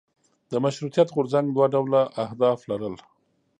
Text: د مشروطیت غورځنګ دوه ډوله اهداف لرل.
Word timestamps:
د 0.51 0.53
مشروطیت 0.63 1.07
غورځنګ 1.15 1.47
دوه 1.55 1.65
ډوله 1.73 2.01
اهداف 2.23 2.59
لرل. 2.71 2.95